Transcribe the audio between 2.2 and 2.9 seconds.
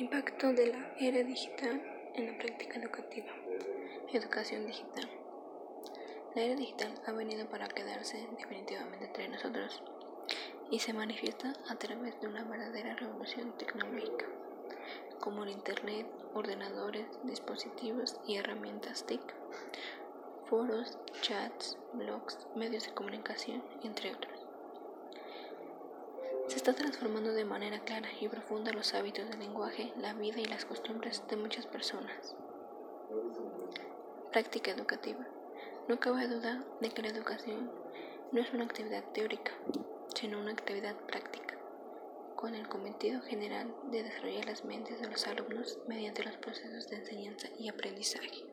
la práctica